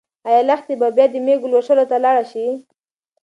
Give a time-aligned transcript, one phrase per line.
[0.27, 2.45] ايا لښتې به بیا د مېږو لوشلو ته لاړه شي؟